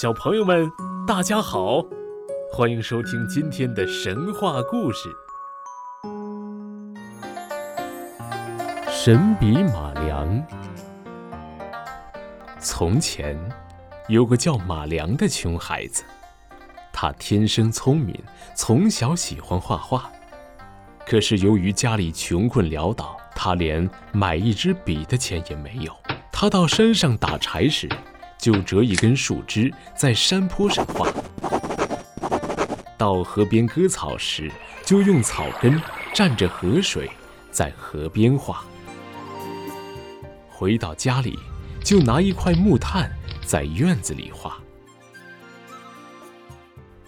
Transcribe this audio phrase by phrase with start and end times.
[0.00, 0.70] 小朋友们，
[1.08, 1.84] 大家好，
[2.52, 5.08] 欢迎收听今天的神话故事
[8.88, 10.28] 《神笔马良》。
[12.60, 13.36] 从前，
[14.06, 16.04] 有个叫马良的穷孩子，
[16.92, 18.16] 他天生聪明，
[18.54, 20.08] 从小喜欢画画。
[21.08, 25.92] 可是由于家里穷困潦倒，他连买一支笔的钱也没有。
[26.30, 27.88] 他到山上打柴时，
[28.48, 31.06] 就折一根树枝在山坡上画；
[32.96, 34.50] 到河边割草时，
[34.86, 35.78] 就用草根
[36.14, 37.10] 蘸着河水
[37.50, 38.64] 在河边画；
[40.48, 41.38] 回到家里，
[41.84, 43.12] 就拿一块木炭
[43.44, 44.56] 在院子里画。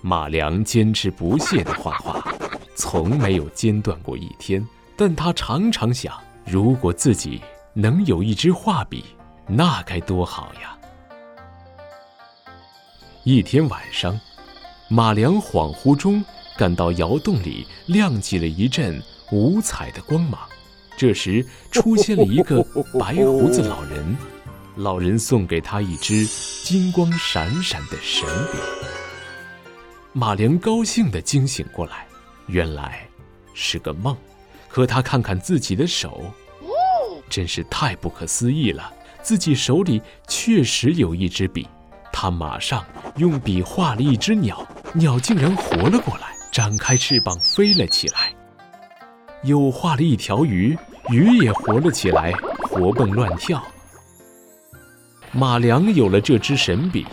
[0.00, 2.20] 马良坚持不懈地画画，
[2.74, 4.66] 从没有间断过一天。
[4.96, 6.12] 但他常常想，
[6.44, 7.40] 如果自己
[7.74, 9.04] 能有一支画笔，
[9.46, 10.76] 那该多好呀！
[13.30, 14.18] 一天晚上，
[14.88, 16.24] 马良恍惚中
[16.56, 20.40] 感到窑洞里亮起了一阵五彩的光芒。
[20.96, 22.62] 这时，出现了一个
[22.98, 24.16] 白胡子老人，
[24.76, 26.26] 老人送给他一支
[26.64, 28.56] 金光闪闪的神笔。
[30.14, 32.06] 马良高兴地惊醒过来，
[32.46, 33.06] 原来
[33.52, 34.16] 是个梦。
[34.70, 36.32] 可他看看自己的手，
[37.28, 38.90] 真是太不可思议了，
[39.20, 41.68] 自己手里确实有一支笔。
[42.20, 48.34] 他马上用笔画了一只鸟，鸟竟然活了过来，展开翅膀飞了起来；
[49.44, 50.76] 又画了一条鱼，
[51.10, 53.62] 鱼也活了起来，活蹦乱跳。
[55.30, 57.06] 马良有了这支神笔，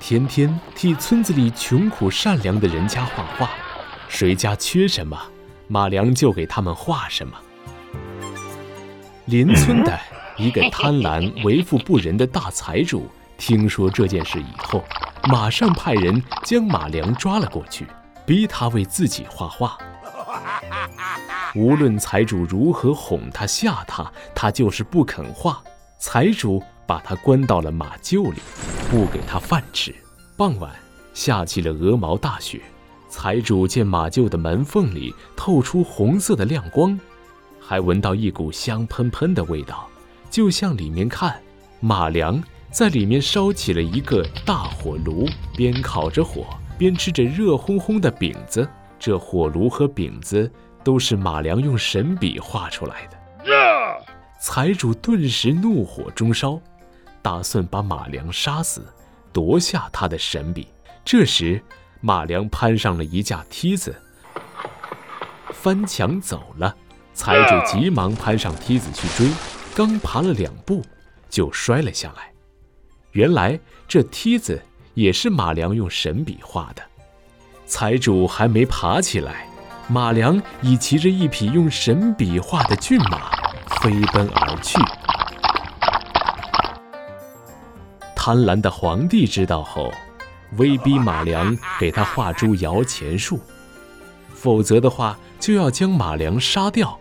[0.00, 3.50] 天天替村子里穷苦善良的人家画画，
[4.08, 5.20] 谁家缺什么，
[5.66, 7.34] 马良就给他们画什么。
[9.26, 10.00] 邻村的
[10.38, 13.06] 一个贪婪、为富不仁的大财主。
[13.38, 14.84] 听说这件事以后，
[15.30, 17.86] 马上派人将马良抓了过去，
[18.26, 19.78] 逼他为自己画画。
[21.54, 25.62] 无论财主如何哄他、吓他，他就是不肯画。
[25.98, 28.40] 财主把他关到了马厩里，
[28.90, 29.94] 不给他饭吃。
[30.36, 30.70] 傍晚，
[31.14, 32.60] 下起了鹅毛大雪。
[33.08, 36.98] 财主见马厩的门缝里透出红色的亮光，
[37.58, 39.88] 还闻到一股香喷喷的味道，
[40.28, 41.40] 就向里面看。
[41.80, 42.42] 马良。
[42.70, 46.46] 在里面烧起了一个大火炉，边烤着火，
[46.76, 48.68] 边吃着热烘烘的饼子。
[48.98, 50.50] 这火炉和饼子
[50.84, 53.18] 都是马良用神笔画出来的。
[54.40, 56.60] 财主顿时怒火中烧，
[57.22, 58.86] 打算把马良杀死，
[59.32, 60.68] 夺下他的神笔。
[61.04, 61.62] 这时，
[62.00, 63.96] 马良攀上了一架梯子，
[65.52, 66.76] 翻墙走了。
[67.14, 69.28] 财主急忙攀上梯子去追，
[69.74, 70.84] 刚爬了两步，
[71.28, 72.30] 就摔了下来。
[73.18, 73.58] 原来
[73.88, 74.62] 这梯子
[74.94, 76.82] 也是马良用神笔画的。
[77.66, 79.48] 财主还没爬起来，
[79.88, 83.28] 马良已骑着一匹用神笔画的骏马
[83.82, 84.78] 飞奔而去。
[88.14, 89.92] 贪婪的皇帝知道后，
[90.56, 93.40] 威逼马良给他画出摇钱树，
[94.32, 96.96] 否则的话就要将马良杀掉。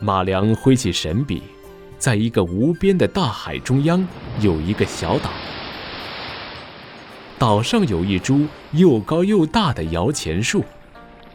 [0.00, 1.44] 马良挥起神笔。
[1.98, 4.06] 在一个无边的大海中央，
[4.40, 5.30] 有一个小岛。
[7.38, 10.64] 岛上有一株又高又大的摇钱树。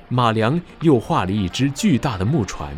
[0.07, 2.69] 马良又画了一只巨大的木船。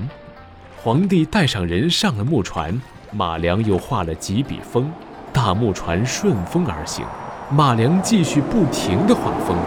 [0.77, 2.79] 皇帝带上人上了木船，
[3.11, 4.91] 马良又画了几笔风。
[5.31, 7.05] 大木船顺风而行，
[7.49, 9.57] 马良继续不停地画风。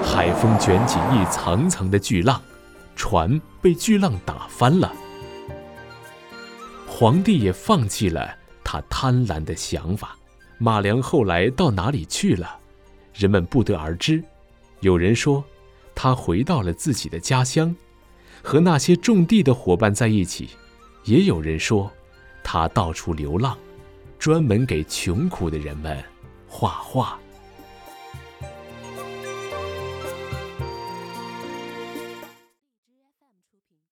[0.00, 2.40] 海风卷起一层层的巨浪，
[2.94, 4.92] 船被巨浪打翻了。
[6.98, 10.18] 皇帝也放弃了他贪婪的想法。
[10.58, 12.58] 马良后来到哪里去了？
[13.14, 14.20] 人们不得而知。
[14.80, 15.44] 有人说，
[15.94, 17.72] 他回到了自己的家乡，
[18.42, 20.46] 和那些种地的伙伴在一起；
[21.04, 21.88] 也有人说，
[22.42, 23.56] 他到处流浪，
[24.18, 26.02] 专门给穷苦的人们
[26.48, 27.16] 画画。